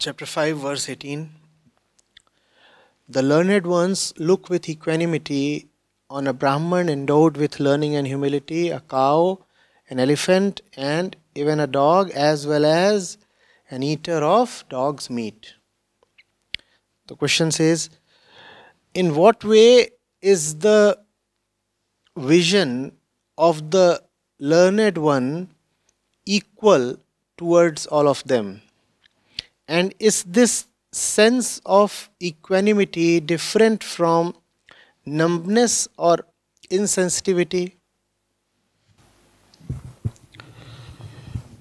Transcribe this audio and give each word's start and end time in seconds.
chapter 0.00 0.24
5, 0.24 0.56
verse 0.56 0.88
18. 0.88 1.28
The 3.06 3.22
learned 3.22 3.66
ones 3.66 4.14
look 4.16 4.48
with 4.48 4.66
equanimity 4.66 5.68
on 6.08 6.26
a 6.26 6.32
Brahmin 6.32 6.88
endowed 6.88 7.36
with 7.36 7.60
learning 7.60 7.96
and 7.96 8.06
humility, 8.06 8.70
a 8.70 8.80
cow, 8.80 9.44
an 9.90 10.00
elephant, 10.00 10.62
and 10.74 11.16
even 11.34 11.60
a 11.60 11.66
dog, 11.66 12.10
as 12.12 12.46
well 12.46 12.64
as 12.64 13.18
an 13.70 13.82
eater 13.82 14.24
of 14.24 14.64
dog's 14.70 15.10
meat. 15.10 15.52
The 17.08 17.14
question 17.14 17.50
says, 17.50 17.90
In 18.94 19.14
what 19.14 19.44
way 19.44 19.90
is 20.22 20.60
the 20.60 20.98
vision 22.16 22.92
of 23.36 23.70
the 23.70 24.02
learned 24.38 24.96
one 24.96 25.50
equal 26.24 26.96
towards 27.36 27.84
all 27.84 28.08
of 28.08 28.24
them? 28.24 28.62
And 29.70 29.94
is 30.00 30.24
this 30.24 30.66
sense 30.90 31.60
of 31.64 32.10
equanimity 32.20 33.20
different 33.20 33.84
from 33.84 34.34
numbness 35.06 35.86
or 35.96 36.26
insensitivity? 36.68 37.74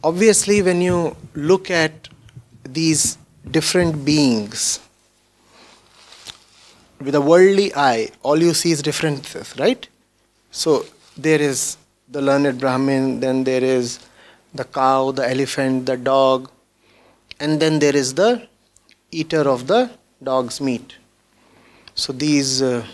Obviously, 0.03 0.63
when 0.63 0.81
you 0.81 1.15
look 1.35 1.69
at 1.69 2.09
these 2.63 3.19
different 3.51 4.03
beings 4.03 4.79
with 6.99 7.13
a 7.13 7.21
worldly 7.21 7.71
eye, 7.75 8.09
all 8.23 8.41
you 8.41 8.55
see 8.55 8.71
is 8.71 8.81
differences, 8.81 9.53
right? 9.59 9.87
So 10.49 10.87
there 11.15 11.39
is 11.39 11.77
the 12.07 12.23
learned 12.23 12.59
Brahmin, 12.59 13.19
then 13.19 13.43
there 13.43 13.63
is 13.63 13.99
the 14.55 14.63
cow, 14.63 15.11
the 15.11 15.29
elephant, 15.29 15.85
the 15.85 15.95
dog, 15.95 16.49
and 17.39 17.59
then 17.59 17.79
there 17.79 17.95
is 17.95 18.13
the 18.15 18.47
eater 19.11 19.47
of 19.49 19.67
the 19.67 19.89
dog's 20.21 20.59
meat. 20.61 20.97
So 21.95 22.13
these 22.13 22.61
uh, 22.61 22.85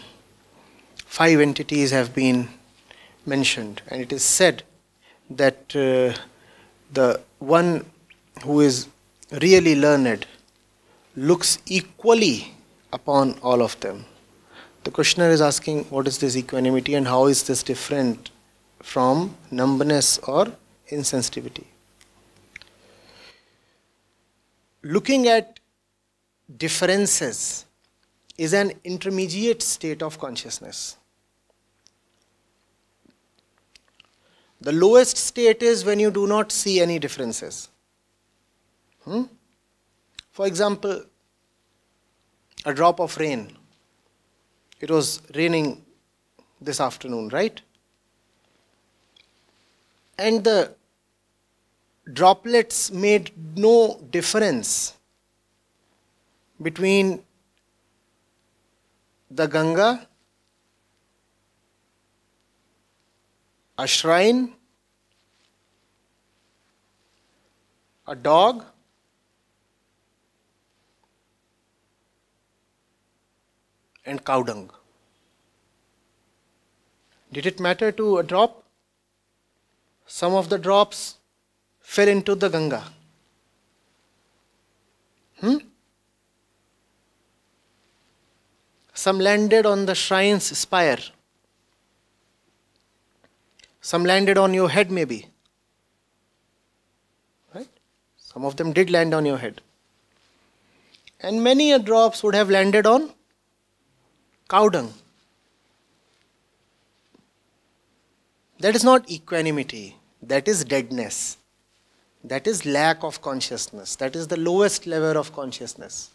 five 1.05 1.39
entities 1.39 1.91
have 1.91 2.13
been 2.13 2.49
mentioned, 3.25 3.81
and 3.87 4.01
it 4.01 4.11
is 4.11 4.23
said 4.23 4.63
that 5.29 5.75
uh, 5.75 6.17
the 6.93 7.21
one 7.39 7.85
who 8.43 8.61
is 8.61 8.87
really 9.31 9.75
learned 9.75 10.25
looks 11.15 11.59
equally 11.65 12.53
upon 12.93 13.37
all 13.41 13.61
of 13.61 13.79
them. 13.79 14.05
The 14.83 14.91
questioner 14.91 15.29
is 15.29 15.41
asking 15.41 15.85
what 15.85 16.07
is 16.07 16.19
this 16.19 16.37
equanimity 16.37 16.93
and 16.93 17.07
how 17.07 17.25
is 17.25 17.43
this 17.43 17.63
different 17.63 18.29
from 18.83 19.35
numbness 19.49 20.19
or 20.19 20.47
insensitivity. 20.91 21.65
Looking 24.85 25.27
at 25.27 25.59
differences 26.57 27.65
is 28.37 28.53
an 28.53 28.73
intermediate 28.83 29.63
state 29.63 30.03
of 30.03 30.19
consciousness. 30.19 30.97
The 34.61 34.71
lowest 34.71 35.17
state 35.17 35.63
is 35.63 35.83
when 35.83 35.99
you 35.99 36.11
do 36.11 36.27
not 36.27 36.51
see 36.51 36.81
any 36.81 36.99
differences. 36.99 37.69
Hmm? 39.05 39.23
For 40.31 40.45
example, 40.45 41.03
a 42.63 42.71
drop 42.71 42.99
of 42.99 43.17
rain. 43.17 43.57
It 44.79 44.91
was 44.91 45.19
raining 45.33 45.83
this 46.61 46.79
afternoon, 46.79 47.29
right? 47.29 47.59
And 50.19 50.43
the 50.43 50.74
droplets 52.11 52.91
made 52.91 53.31
no 53.55 53.99
difference 54.11 54.93
between 56.61 57.23
the 59.29 59.47
Ganga, 59.47 60.07
a 63.77 63.87
shrine, 63.87 64.53
a 68.07 68.15
dog, 68.15 68.63
and 74.05 74.23
cow 74.23 74.43
dung. 74.43 74.69
Did 77.33 77.47
it 77.47 77.59
matter 77.59 77.91
to 77.91 78.19
a 78.19 78.23
drop? 78.23 78.63
Some 80.05 80.33
of 80.33 80.49
the 80.49 80.59
drops 80.59 81.17
fell 81.93 82.07
into 82.07 82.35
the 82.35 82.49
Ganga. 82.49 82.83
Hmm? 85.39 85.57
Some 88.93 89.19
landed 89.19 89.65
on 89.65 89.85
the 89.85 89.93
shrine's 89.93 90.45
spire. 90.57 90.97
Some 93.81 94.03
landed 94.03 94.37
on 94.37 94.53
your 94.53 94.69
head, 94.69 94.89
maybe. 94.89 95.27
Right? 97.53 97.69
Some 98.17 98.43
of 98.43 98.55
them 98.55 98.73
did 98.73 98.89
land 98.89 99.13
on 99.13 99.25
your 99.25 99.37
head. 99.37 99.61
And 101.21 101.43
many 101.43 101.71
a 101.71 101.79
drops 101.79 102.23
would 102.23 102.35
have 102.35 102.49
landed 102.49 102.85
on 102.85 103.11
cow 104.49 104.67
dung. 104.69 104.93
That 108.59 108.75
is 108.75 108.83
not 108.83 109.09
equanimity, 109.09 109.95
that 110.21 110.47
is 110.47 110.63
deadness. 110.63 111.37
That 112.27 112.47
is 112.47 112.65
lack 112.65 113.03
of 113.03 113.21
consciousness. 113.21 113.95
That 113.97 114.15
is 114.15 114.27
the 114.27 114.37
lowest 114.37 114.87
level 114.87 115.15
of 115.15 115.31
consciousness. 115.31 116.09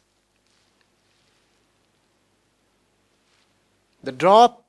The 4.02 4.10
drop 4.10 4.64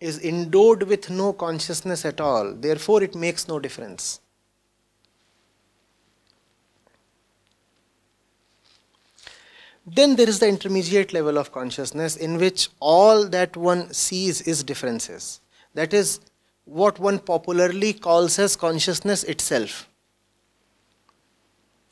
is 0.00 0.22
endowed 0.24 0.84
with 0.84 1.10
no 1.10 1.32
consciousness 1.34 2.04
at 2.04 2.20
all, 2.20 2.54
therefore, 2.54 3.02
it 3.02 3.14
makes 3.14 3.46
no 3.46 3.58
difference. 3.58 4.20
Then 9.86 10.16
there 10.16 10.28
is 10.28 10.38
the 10.38 10.48
intermediate 10.48 11.12
level 11.12 11.36
of 11.36 11.52
consciousness 11.52 12.16
in 12.16 12.38
which 12.38 12.70
all 12.80 13.28
that 13.28 13.54
one 13.54 13.92
sees 13.92 14.40
is 14.42 14.62
differences. 14.62 15.40
That 15.74 15.92
is 15.92 16.20
what 16.64 16.98
one 16.98 17.18
popularly 17.18 17.92
calls 17.92 18.38
as 18.38 18.56
consciousness 18.56 19.24
itself. 19.24 19.88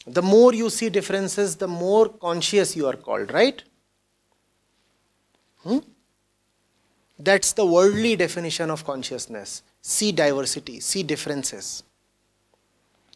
The 0.07 0.23
more 0.23 0.53
you 0.53 0.69
see 0.69 0.91
differences, 0.91 1.57
the 1.57 1.69
more 1.69 2.09
conscious 2.09 2.77
you 2.77 2.87
are 2.89 2.97
called, 2.97 3.33
right? 3.33 3.63
Hmm? 5.63 5.79
That's 7.19 7.53
the 7.53 7.65
worldly 7.65 8.17
definition 8.17 8.69
of 8.71 8.85
consciousness. 8.85 9.63
See 9.81 10.11
diversity, 10.11 10.81
see 10.81 11.05
differences. 11.05 11.85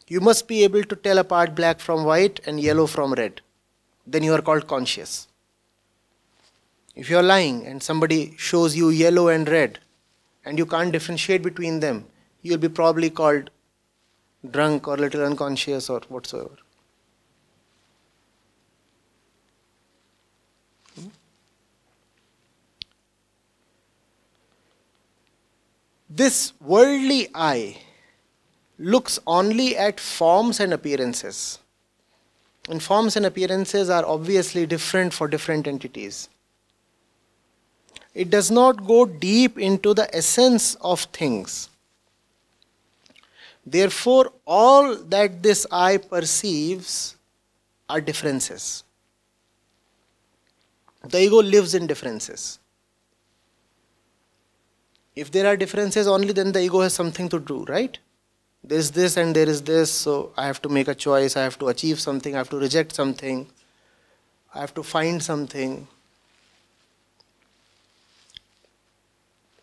You 0.07 0.21
must 0.21 0.47
be 0.47 0.63
able 0.63 0.83
to 0.83 0.95
tell 0.95 1.17
apart 1.17 1.55
black 1.55 1.81
from 1.81 2.05
white 2.05 2.39
and 2.45 2.59
yellow 2.59 2.87
from 2.87 3.13
red. 3.13 3.41
Then 4.05 4.23
you 4.23 4.33
are 4.33 4.41
called 4.41 4.67
conscious. 4.67 5.27
If 6.95 7.09
you 7.09 7.17
are 7.17 7.23
lying 7.23 7.65
and 7.65 7.83
somebody 7.83 8.33
shows 8.37 8.77
you 8.77 8.89
yellow 8.89 9.27
and 9.27 9.47
red 9.49 9.79
and 10.45 10.57
you 10.57 10.65
can't 10.65 10.93
differentiate 10.93 11.43
between 11.43 11.81
them, 11.81 12.05
you 12.41 12.51
will 12.51 12.59
be 12.59 12.69
probably 12.69 13.09
called 13.09 13.49
drunk 14.49 14.87
or 14.87 14.95
little 14.95 15.25
unconscious 15.25 15.89
or 15.89 15.99
whatsoever. 16.07 16.55
This 26.09 26.53
worldly 26.61 27.29
eye 27.35 27.77
looks 28.79 29.19
only 29.27 29.75
at 29.75 29.99
forms 29.99 30.59
and 30.59 30.73
appearances. 30.73 31.59
And 32.69 32.81
forms 32.81 33.15
and 33.15 33.25
appearances 33.25 33.89
are 33.89 34.05
obviously 34.05 34.65
different 34.65 35.13
for 35.13 35.27
different 35.27 35.67
entities. 35.67 36.29
It 38.13 38.29
does 38.29 38.49
not 38.49 38.85
go 38.87 39.05
deep 39.05 39.57
into 39.59 39.93
the 39.93 40.13
essence 40.15 40.75
of 40.75 41.01
things. 41.01 41.69
Therefore, 43.65 44.31
all 44.45 44.95
that 44.95 45.43
this 45.43 45.67
eye 45.71 45.97
perceives 45.97 47.17
are 47.89 48.01
differences. 48.01 48.83
The 51.03 51.21
ego 51.21 51.41
lives 51.41 51.75
in 51.75 51.85
differences. 51.85 52.59
If 55.17 55.31
there 55.31 55.47
are 55.47 55.57
differences 55.57 56.07
only, 56.07 56.31
then 56.31 56.51
the 56.51 56.61
ego 56.61 56.81
has 56.81 56.93
something 56.93 57.27
to 57.29 57.39
do, 57.39 57.65
right? 57.65 57.97
There 58.63 58.77
is 58.77 58.91
this 58.91 59.17
and 59.17 59.35
there 59.35 59.49
is 59.49 59.63
this, 59.63 59.91
so 59.91 60.31
I 60.37 60.45
have 60.45 60.61
to 60.61 60.69
make 60.69 60.87
a 60.87 60.93
choice, 60.93 61.35
I 61.35 61.41
have 61.41 61.57
to 61.59 61.69
achieve 61.69 61.99
something, 61.99 62.35
I 62.35 62.37
have 62.37 62.51
to 62.51 62.59
reject 62.59 62.93
something, 62.93 63.47
I 64.53 64.59
have 64.59 64.75
to 64.75 64.83
find 64.83 65.23
something. 65.23 65.87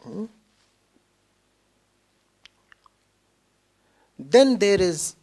Hmm? 0.02 0.24
Then 4.18 4.58
there 4.58 4.80
is 4.80 5.14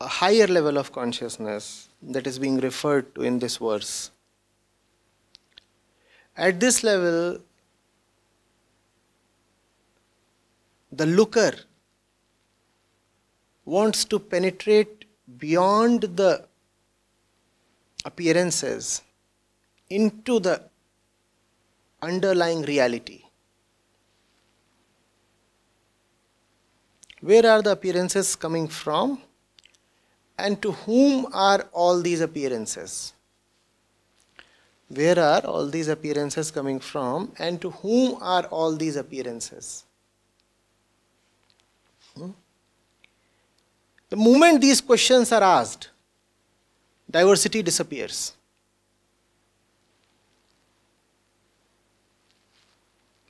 a 0.00 0.06
higher 0.06 0.46
level 0.46 0.78
of 0.78 0.92
consciousness 0.92 1.88
that 2.00 2.26
is 2.26 2.38
being 2.38 2.60
referred 2.60 3.14
to 3.16 3.22
in 3.22 3.40
this 3.40 3.58
verse. 3.58 4.10
At 6.34 6.60
this 6.60 6.82
level, 6.82 7.40
the 10.98 11.06
looker 11.06 11.52
wants 13.64 14.04
to 14.04 14.18
penetrate 14.18 15.04
beyond 15.38 16.02
the 16.20 16.32
appearances 18.04 19.02
into 19.88 20.40
the 20.40 20.60
underlying 22.02 22.62
reality. 22.62 23.22
Where 27.20 27.46
are 27.46 27.62
the 27.62 27.72
appearances 27.72 28.34
coming 28.36 28.68
from? 28.68 29.20
And 30.38 30.62
to 30.62 30.72
whom 30.72 31.26
are 31.32 31.60
all 31.72 32.00
these 32.00 32.20
appearances? 32.20 33.12
Where 34.88 35.18
are 35.18 35.44
all 35.44 35.66
these 35.66 35.88
appearances 35.88 36.50
coming 36.50 36.80
from? 36.80 37.32
And 37.38 37.60
to 37.60 37.70
whom 37.70 38.16
are 38.20 38.46
all 38.46 38.74
these 38.76 38.96
appearances? 38.96 39.84
Hmm? 42.18 42.30
The 44.08 44.16
moment 44.16 44.60
these 44.60 44.80
questions 44.80 45.30
are 45.32 45.42
asked, 45.42 45.90
diversity 47.10 47.62
disappears. 47.62 48.32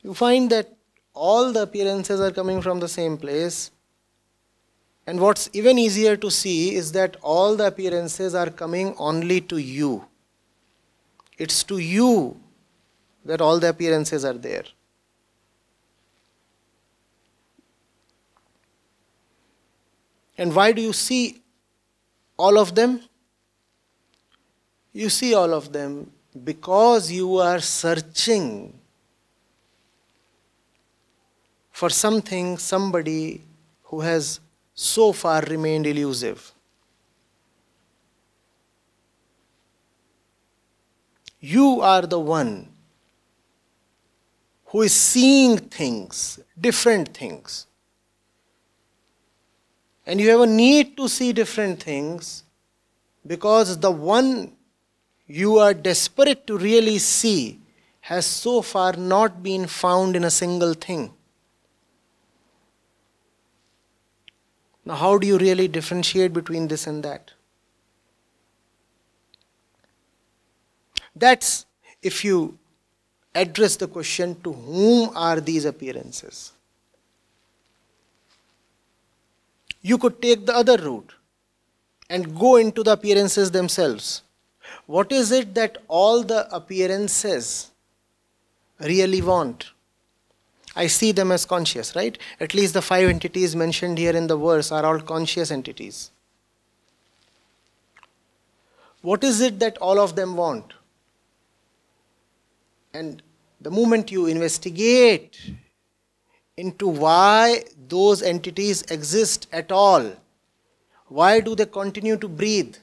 You 0.03 0.15
find 0.15 0.49
that 0.51 0.75
all 1.13 1.53
the 1.53 1.63
appearances 1.63 2.21
are 2.21 2.31
coming 2.31 2.63
from 2.63 2.81
the 2.81 2.89
same 2.89 3.19
place. 3.19 3.71
And 5.07 5.21
what's 5.21 5.51
even 5.53 5.79
easier 5.79 6.17
to 6.17 6.31
see 6.31 6.75
is 6.75 6.93
that 6.93 7.17
all 7.23 7.57
the 7.57 7.67
appearances 7.67 8.35
are 8.35 8.51
coming 8.51 8.95
only 8.99 9.41
to 9.43 9.59
you. 9.59 10.07
It's 11.37 11.63
to 11.65 11.79
you 11.79 12.41
that 13.25 13.41
all 13.41 13.59
the 13.59 13.69
appearances 13.71 14.25
are 14.25 14.35
there. 14.35 14.65
And 20.39 20.55
why 20.55 20.71
do 20.73 20.81
you 20.81 20.93
see 20.93 21.43
all 22.39 22.59
of 22.59 22.75
them? 22.75 23.03
You 24.93 25.11
see 25.11 25.35
all 25.35 25.53
of 25.53 25.73
them 25.73 26.13
because 26.45 27.11
you 27.11 27.37
are 27.39 27.61
searching 27.61 28.73
for 31.73 31.91
something, 31.91 32.59
somebody 32.59 33.41
who 33.85 34.01
has 34.01 34.41
so 34.75 35.13
far 35.13 35.43
remained 35.43 35.87
elusive. 35.87 36.53
You 41.41 41.81
are 41.81 42.03
the 42.03 42.19
one 42.19 42.69
who 44.67 44.83
is 44.83 44.93
seeing 44.93 45.57
things, 45.57 46.41
different 46.61 47.17
things. 47.17 47.68
And 50.09 50.19
you 50.19 50.31
have 50.31 50.41
a 50.41 50.47
need 50.47 50.97
to 50.97 51.07
see 51.07 51.35
different 51.35 51.83
things 51.83 52.45
because 53.27 53.79
the 53.79 53.91
one 53.91 54.57
you 55.27 55.59
are 55.59 55.75
desperate 55.75 56.47
to 56.47 56.57
really 56.57 56.97
see 56.97 57.61
has 58.01 58.25
so 58.25 58.63
far 58.63 58.95
not 58.95 59.43
been 59.43 59.67
found 59.67 60.17
in 60.17 60.25
a 60.25 60.31
single 60.31 60.73
thing. 60.73 61.13
Now, 64.87 64.95
how 64.95 65.19
do 65.19 65.27
you 65.27 65.37
really 65.37 65.69
differentiate 65.69 66.33
between 66.33 66.69
this 66.69 66.87
and 66.87 67.03
that? 67.03 67.33
That's 71.15 71.67
if 72.03 72.25
you 72.25 72.59
address 73.35 73.77
the 73.77 73.89
question 73.89 74.41
to 74.41 74.55
whom 74.55 75.11
are 75.15 75.39
these 75.39 75.67
appearances? 75.67 76.53
You 79.81 79.99
could 79.99 80.21
take 80.21 80.47
the 80.47 80.55
other 80.55 80.77
route 80.77 81.13
and 82.11 82.39
go 82.39 82.57
into 82.57 82.83
the 82.83 82.93
appearances 82.93 83.51
themselves. 83.51 84.23
What 84.87 85.13
is 85.13 85.31
it 85.33 85.55
that 85.55 85.79
all 85.89 86.23
the 86.23 86.53
appearances 86.55 87.71
really 88.81 89.23
want? 89.23 89.71
I 90.75 90.87
see 90.87 91.13
them 91.13 91.33
as 91.33 91.45
conscious, 91.45 91.97
right? 91.97 92.17
At 92.41 92.55
least 92.55 92.75
the 92.75 92.83
five 92.83 93.09
entities 93.09 93.57
mentioned 93.57 93.99
here 93.99 94.15
in 94.17 94.27
the 94.27 94.37
verse 94.37 94.71
are 94.71 94.85
all 94.85 95.01
conscious 95.01 95.51
entities. 95.51 96.11
What 99.03 99.25
is 99.25 99.41
it 99.41 99.59
that 99.61 99.79
all 99.79 99.99
of 99.99 100.17
them 100.17 100.37
want? 100.37 100.73
And 102.95 103.23
the 103.61 103.71
moment 103.71 104.11
you 104.11 104.27
investigate 104.27 105.39
into 106.59 106.89
why 106.89 107.63
those 107.89 108.21
entities 108.21 108.83
exist 108.91 109.47
at 109.53 109.71
all, 109.71 110.13
why 111.07 111.41
do 111.41 111.55
they 111.55 111.67
continue 111.67 112.17
to 112.17 112.29
breathe? 112.29 112.77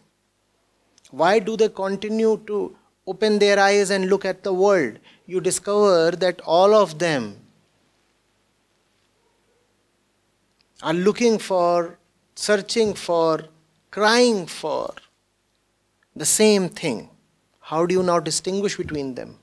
Why 1.11 1.39
do 1.39 1.57
they 1.57 1.69
continue 1.69 2.41
to 2.47 2.75
open 3.05 3.37
their 3.37 3.59
eyes 3.59 3.89
and 3.89 4.09
look 4.09 4.23
at 4.25 4.43
the 4.43 4.53
world? 4.53 4.99
You 5.25 5.41
discover 5.41 6.11
that 6.11 6.39
all 6.41 6.73
of 6.73 6.97
them 6.99 7.35
are 10.81 10.93
looking 10.93 11.37
for, 11.37 11.97
searching 12.35 12.93
for, 12.93 13.45
crying 13.91 14.45
for 14.47 14.93
the 16.15 16.25
same 16.25 16.69
thing. 16.69 17.09
How 17.59 17.85
do 17.85 17.93
you 17.93 18.03
now 18.03 18.19
distinguish 18.19 18.77
between 18.77 19.15
them? 19.15 19.39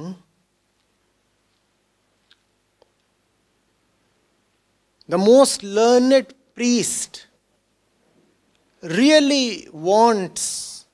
Hmm? 0.00 0.12
The 5.08 5.18
most 5.18 5.62
learned 5.62 6.32
priest 6.54 7.26
really 8.82 9.68
wants 9.70 10.86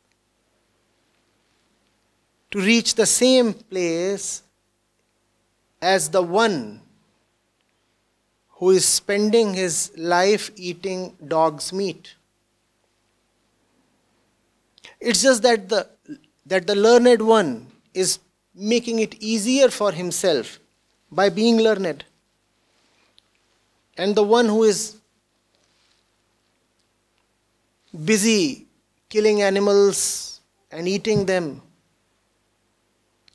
to 2.51 2.59
reach 2.59 2.97
the 2.97 3.07
same 3.07 3.53
place 3.53 4.43
as 5.81 6.09
the 6.09 6.23
one 6.23 6.81
who 8.59 8.71
is 8.71 8.85
spending 8.85 9.55
his 9.55 9.93
life 9.97 10.51
eating 10.57 11.17
dog's 11.29 11.73
meat. 11.73 12.17
It's 14.99 15.23
just 15.23 15.43
that 15.43 15.69
the, 15.69 15.89
that 16.47 16.67
the 16.67 16.75
learned 16.75 17.23
one 17.23 17.71
is 17.95 18.19
making 18.57 18.99
it 19.01 19.15
easier 19.17 19.69
for 19.69 19.93
himself 19.93 20.59
by 21.13 21.29
being 21.29 21.59
learned. 21.59 22.05
And 23.99 24.15
the 24.15 24.23
one 24.23 24.47
who 24.47 24.65
is 24.65 24.97
busy 28.05 28.67
killing 29.09 29.43
animals 29.43 30.41
and 30.71 30.89
eating 30.89 31.27
them 31.27 31.63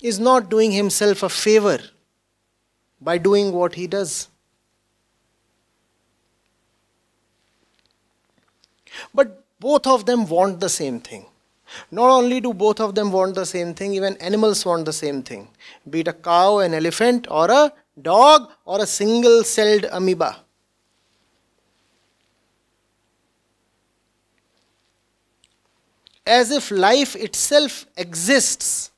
is 0.01 0.19
not 0.19 0.49
doing 0.49 0.71
himself 0.71 1.21
a 1.23 1.29
favor 1.29 1.79
by 2.99 3.17
doing 3.17 3.51
what 3.51 3.75
he 3.75 3.87
does. 3.87 4.27
But 9.13 9.43
both 9.59 9.85
of 9.87 10.05
them 10.05 10.27
want 10.27 10.59
the 10.59 10.69
same 10.69 10.99
thing. 10.99 11.30
Not 11.89 12.09
only 12.09 12.39
do 12.41 12.53
both 12.53 12.79
of 12.79 12.95
them 12.95 13.11
want 13.11 13.35
the 13.35 13.45
same 13.45 13.73
thing, 13.73 13.93
even 13.93 14.17
animals 14.17 14.65
want 14.65 14.85
the 14.85 14.93
same 14.93 15.23
thing. 15.23 15.47
Be 15.89 16.01
it 16.01 16.07
a 16.07 16.13
cow, 16.13 16.59
an 16.59 16.73
elephant, 16.73 17.27
or 17.29 17.49
a 17.49 17.73
dog, 18.01 18.51
or 18.65 18.81
a 18.81 18.85
single 18.85 19.43
celled 19.43 19.85
amoeba. 19.91 20.37
As 26.25 26.51
if 26.51 26.71
life 26.71 27.15
itself 27.15 27.85
exists 27.97 28.91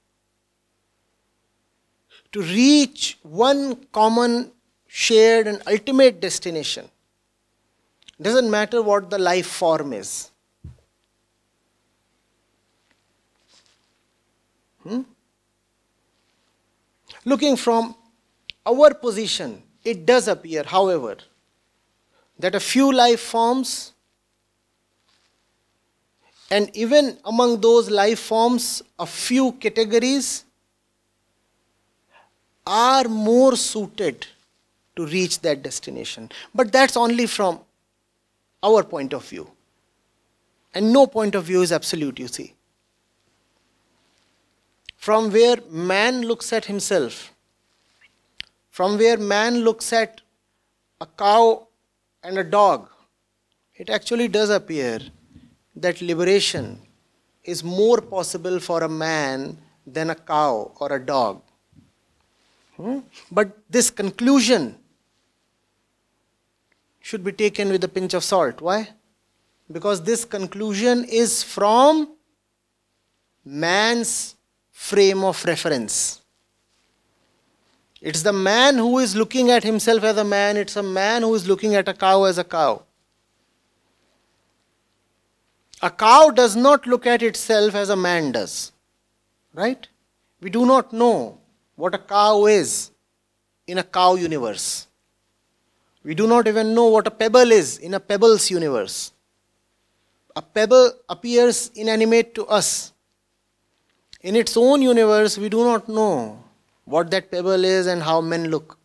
to 2.33 2.41
reach 2.41 3.17
one 3.21 3.85
common, 3.91 4.51
shared, 4.87 5.47
and 5.47 5.61
ultimate 5.67 6.19
destination. 6.19 6.89
Doesn't 8.21 8.49
matter 8.49 8.81
what 8.81 9.09
the 9.09 9.17
life 9.17 9.47
form 9.47 9.93
is. 9.93 10.32
Hmm? 14.83 15.01
Looking 17.25 17.55
from 17.55 17.95
our 18.65 18.93
position, 18.93 19.61
it 19.83 20.05
does 20.05 20.27
appear, 20.27 20.63
however, 20.63 21.17
that 22.39 22.55
a 22.55 22.59
few 22.59 22.91
life 22.91 23.19
forms, 23.19 23.93
and 26.51 26.69
even 26.75 27.17
among 27.25 27.61
those 27.61 27.89
life 27.89 28.19
forms, 28.19 28.81
a 28.99 29.05
few 29.05 29.53
categories 29.53 30.45
are 32.65 33.05
more 33.05 33.55
suited 33.55 34.27
to 34.95 35.05
reach 35.07 35.39
that 35.41 35.63
destination. 35.63 36.29
But 36.53 36.71
that's 36.71 36.95
only 36.95 37.25
from 37.25 37.59
our 38.61 38.83
point 38.83 39.13
of 39.13 39.27
view. 39.27 39.49
And 40.73 40.93
no 40.93 41.07
point 41.07 41.35
of 41.35 41.45
view 41.45 41.61
is 41.61 41.71
absolute, 41.71 42.19
you 42.19 42.27
see. 42.27 42.53
From 45.03 45.31
where 45.31 45.57
man 45.69 46.21
looks 46.21 46.53
at 46.53 46.63
himself, 46.63 47.33
from 48.69 48.97
where 48.97 49.17
man 49.17 49.57
looks 49.57 49.91
at 49.91 50.21
a 51.01 51.05
cow 51.05 51.67
and 52.23 52.37
a 52.37 52.43
dog, 52.45 52.87
it 53.75 53.89
actually 53.89 54.29
does 54.29 54.49
appear 54.49 54.99
that 55.75 56.01
liberation 56.01 56.79
is 57.43 57.65
more 57.65 57.99
possible 57.99 58.61
for 58.61 58.81
a 58.83 58.87
man 58.87 59.57
than 59.85 60.09
a 60.09 60.15
cow 60.15 60.71
or 60.79 60.93
a 60.93 61.05
dog. 61.05 61.41
Hmm? 62.77 62.99
But 63.29 63.57
this 63.69 63.89
conclusion 63.89 64.77
should 67.01 67.25
be 67.25 67.33
taken 67.33 67.71
with 67.71 67.83
a 67.83 67.89
pinch 67.89 68.13
of 68.13 68.23
salt. 68.23 68.61
Why? 68.61 68.87
Because 69.69 70.01
this 70.01 70.23
conclusion 70.23 71.03
is 71.03 71.43
from 71.43 72.15
man's 73.43 74.35
frame 74.89 75.23
of 75.23 75.43
reference. 75.45 76.21
It's 78.01 78.21
the 78.21 78.33
man 78.33 78.77
who 78.77 78.99
is 78.99 79.15
looking 79.15 79.49
at 79.49 79.63
himself 79.63 80.03
as 80.03 80.17
a 80.17 80.25
man, 80.25 80.57
it's 80.57 80.75
a 80.75 80.83
man 80.83 81.21
who 81.21 81.33
is 81.35 81.47
looking 81.47 81.75
at 81.75 81.87
a 81.87 81.93
cow 81.93 82.23
as 82.25 82.37
a 82.37 82.43
cow. 82.43 82.83
A 85.81 85.89
cow 85.89 86.31
does 86.31 86.57
not 86.57 86.85
look 86.85 87.07
at 87.07 87.23
itself 87.23 87.75
as 87.75 87.89
a 87.89 87.95
man 87.95 88.33
does. 88.33 88.73
Right? 89.53 89.87
We 90.41 90.49
do 90.49 90.65
not 90.65 90.91
know 90.91 91.37
what 91.75 91.95
a 91.95 91.97
cow 91.99 92.45
is 92.45 92.91
in 93.65 93.77
a 93.77 93.83
cow 93.83 94.15
universe. 94.15 94.87
We 96.03 96.13
do 96.13 96.27
not 96.27 96.47
even 96.47 96.73
know 96.73 96.87
what 96.87 97.07
a 97.07 97.11
pebble 97.11 97.53
is 97.53 97.77
in 97.77 97.93
a 97.93 97.99
pebbles 97.99 98.51
universe. 98.51 99.13
A 100.35 100.41
pebble 100.41 100.91
appears 101.07 101.71
inanimate 101.75 102.35
to 102.35 102.45
us. 102.47 102.92
In 104.23 104.37
its 104.37 104.55
own 104.55 104.81
universe, 104.81 105.37
we 105.37 105.49
do 105.49 105.65
not 105.65 105.89
know 105.89 106.41
what 106.85 107.11
that 107.11 107.29
pebble 107.29 107.65
is 107.65 107.87
and 107.87 108.01
how 108.01 108.21
men 108.21 108.49
look. 108.49 108.77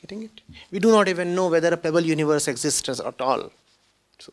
Getting 0.00 0.22
it? 0.22 0.40
We 0.70 0.78
do 0.78 0.92
not 0.92 1.08
even 1.08 1.34
know 1.34 1.48
whether 1.48 1.68
a 1.74 1.76
pebble 1.76 2.02
universe 2.02 2.46
exists 2.46 2.88
at 2.88 3.20
all. 3.20 3.50
So, 4.20 4.32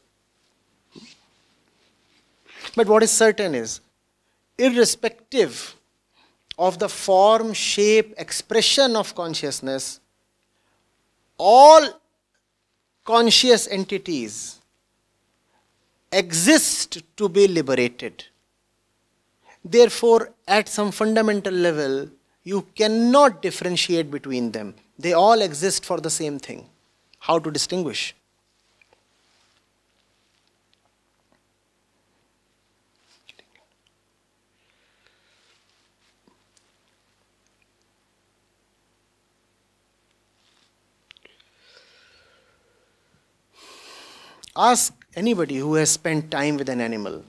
but 2.76 2.88
what 2.88 3.02
is 3.02 3.10
certain 3.10 3.56
is, 3.56 3.82
irrespective 4.60 5.76
of 6.60 6.78
the 6.78 6.88
form, 6.88 7.54
shape, 7.54 8.14
expression 8.20 8.96
of 8.96 9.16
consciousness, 9.16 10.00
all 11.40 12.00
conscious 13.04 13.68
entities 13.68 14.60
exist 16.14 17.02
to 17.18 17.28
be 17.28 17.48
liberated. 17.48 18.26
Therefore, 19.66 20.32
at 20.48 20.70
some 20.70 20.92
fundamental 20.92 21.54
level, 21.54 22.10
you 22.44 22.68
cannot 22.76 23.42
differentiate 23.42 24.12
between 24.12 24.52
them. 24.52 24.76
They 25.00 25.14
all 25.14 25.42
exist 25.42 25.86
for 25.86 26.00
the 26.00 26.10
same 26.10 26.38
thing. 26.40 26.70
How 27.20 27.40
to 27.40 27.50
distinguish? 27.50 28.16
Ask 44.56 45.03
anybody 45.16 45.58
who 45.58 45.76
has 45.76 45.92
spent 45.92 46.32
time 46.32 46.58
with 46.58 46.70
an 46.70 46.82
animal. 46.82 47.24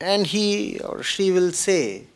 And 0.00 0.26
he 0.26 0.80
or 0.80 1.02
she 1.02 1.30
will 1.30 1.52
say 1.52 2.06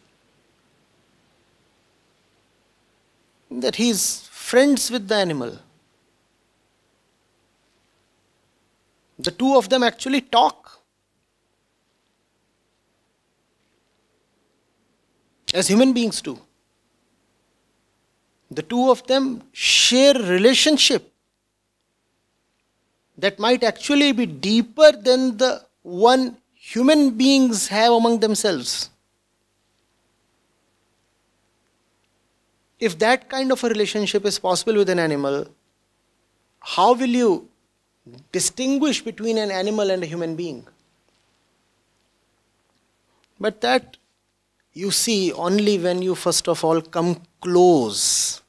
that 3.51 3.77
he 3.77 3.91
is 3.91 4.29
friends 4.31 4.91
with 4.91 5.07
the 5.07 5.15
animal. 5.15 5.59
The 9.19 9.31
two 9.31 9.57
of 9.57 9.69
them 9.69 9.83
actually 9.83 10.21
talk. 10.21 10.81
As 15.55 15.69
human 15.69 15.93
beings 15.93 16.21
do 16.21 16.41
the 18.57 18.63
two 18.63 18.91
of 18.91 19.07
them 19.07 19.43
share 19.53 20.15
relationship 20.15 21.13
that 23.19 23.39
might 23.39 23.63
actually 23.63 24.13
be 24.13 24.27
deeper 24.27 24.93
than 24.93 25.37
the 25.37 25.63
one 25.83 26.37
human 26.55 27.11
beings 27.11 27.69
have 27.69 27.93
among 27.93 28.19
themselves. 28.21 28.91
If 32.79 32.99
that 32.99 33.29
kind 33.29 33.53
of 33.53 33.63
a 33.65 33.69
relationship 33.69 34.25
is 34.27 34.39
possible 34.39 34.75
with 34.75 34.91
an 34.91 34.99
animal, 34.99 35.47
how 36.61 36.95
will 36.95 37.15
you 37.23 37.49
distinguish 38.33 39.03
between 39.03 39.39
an 39.39 39.51
animal 39.51 39.91
and 39.91 40.03
a 40.03 40.07
human 40.07 40.35
being? 40.35 40.67
But 43.39 43.61
that 43.61 43.97
you 44.73 44.91
see 44.91 45.33
only 45.33 45.79
when 45.79 46.03
you 46.03 46.15
first 46.15 46.49
of 46.49 46.65
all 46.65 46.81
come 46.81 47.23
close. 47.41 48.43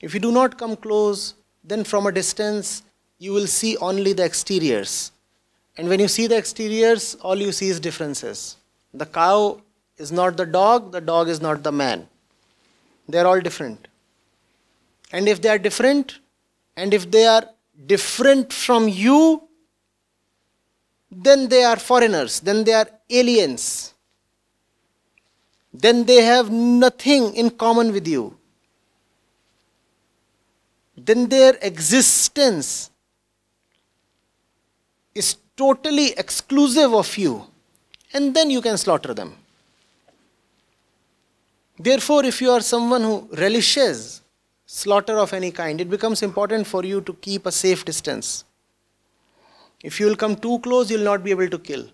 If 0.00 0.14
you 0.14 0.20
do 0.20 0.32
not 0.32 0.58
come 0.58 0.76
close, 0.76 1.34
then 1.64 1.84
from 1.84 2.06
a 2.06 2.12
distance 2.12 2.82
you 3.18 3.32
will 3.32 3.46
see 3.46 3.76
only 3.78 4.12
the 4.12 4.24
exteriors. 4.24 5.12
And 5.76 5.88
when 5.88 6.00
you 6.00 6.08
see 6.08 6.26
the 6.26 6.36
exteriors, 6.36 7.16
all 7.16 7.36
you 7.36 7.52
see 7.52 7.68
is 7.68 7.80
differences. 7.80 8.56
The 8.94 9.06
cow 9.06 9.60
is 9.96 10.12
not 10.12 10.36
the 10.36 10.46
dog, 10.46 10.92
the 10.92 11.00
dog 11.00 11.28
is 11.28 11.40
not 11.40 11.62
the 11.62 11.72
man. 11.72 12.08
They 13.08 13.18
are 13.18 13.26
all 13.26 13.40
different. 13.40 13.88
And 15.12 15.28
if 15.28 15.40
they 15.40 15.48
are 15.48 15.58
different, 15.58 16.18
and 16.76 16.94
if 16.94 17.10
they 17.10 17.26
are 17.26 17.44
different 17.86 18.52
from 18.52 18.88
you, 18.88 19.42
then 21.10 21.48
they 21.48 21.64
are 21.64 21.76
foreigners, 21.76 22.40
then 22.40 22.64
they 22.64 22.74
are 22.74 22.88
aliens 23.08 23.94
then 25.72 26.04
they 26.04 26.22
have 26.22 26.50
nothing 26.50 27.34
in 27.34 27.50
common 27.50 27.92
with 27.92 28.06
you. 28.08 28.37
Then 31.04 31.28
their 31.28 31.56
existence 31.62 32.90
is 35.14 35.36
totally 35.56 36.12
exclusive 36.12 36.94
of 36.94 37.16
you, 37.16 37.46
and 38.12 38.34
then 38.34 38.50
you 38.50 38.60
can 38.60 38.76
slaughter 38.76 39.14
them. 39.14 39.34
Therefore, 41.78 42.24
if 42.24 42.40
you 42.40 42.50
are 42.50 42.60
someone 42.60 43.02
who 43.02 43.28
relishes 43.32 44.22
slaughter 44.66 45.18
of 45.18 45.32
any 45.32 45.50
kind, 45.50 45.80
it 45.80 45.88
becomes 45.88 46.22
important 46.22 46.66
for 46.66 46.84
you 46.84 47.00
to 47.02 47.12
keep 47.14 47.46
a 47.46 47.52
safe 47.52 47.84
distance. 47.84 48.44
If 49.82 50.00
you 50.00 50.06
will 50.06 50.16
come 50.16 50.34
too 50.34 50.58
close, 50.58 50.90
you 50.90 50.98
will 50.98 51.04
not 51.04 51.22
be 51.22 51.30
able 51.30 51.48
to 51.48 51.58
kill. 51.58 51.88